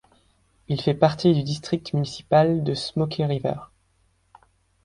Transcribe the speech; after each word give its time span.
Il 0.67 0.81
fait 0.81 0.95
partie 0.95 1.31
du 1.31 1.43
district 1.43 1.93
municipal 1.93 2.63
de 2.63 2.73
Smoky 2.73 3.23
River. 3.23 3.53